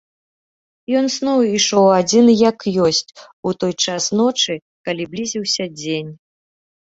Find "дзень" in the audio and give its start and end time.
5.77-6.11